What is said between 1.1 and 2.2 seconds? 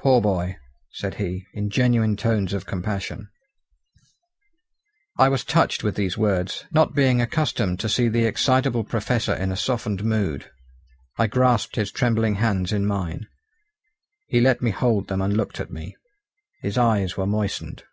he, in genuine